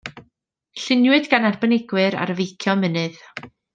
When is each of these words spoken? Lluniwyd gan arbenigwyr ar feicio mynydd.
Lluniwyd 0.83 1.29
gan 1.33 1.45
arbenigwyr 1.49 2.17
ar 2.23 2.33
feicio 2.41 2.77
mynydd. 2.81 3.21